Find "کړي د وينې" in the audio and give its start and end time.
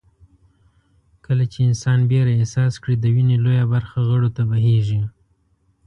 2.81-3.37